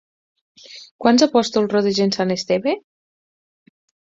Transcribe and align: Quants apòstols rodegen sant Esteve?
Quants 1.05 1.25
apòstols 1.25 1.69
rodegen 1.75 2.15
sant 2.17 2.35
Esteve? 2.37 2.75